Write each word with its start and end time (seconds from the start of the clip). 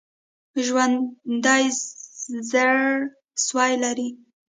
ژوندي 0.65 1.65
زړسوي 2.49 3.73
لري 3.83 4.09